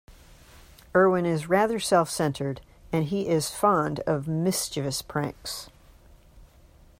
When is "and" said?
2.91-3.05